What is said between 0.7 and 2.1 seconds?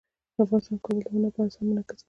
کې کابل د هنر په اثار کې منعکس کېږي.